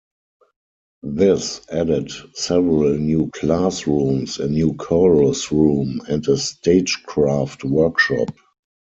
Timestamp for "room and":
5.51-6.27